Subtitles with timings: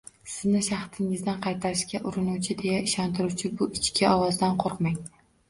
[0.35, 4.99] Sizni shaxtingizdan qaytarishga urinuvchi deya ishontiruvchi bu ichki ovozdan qo‘rqmang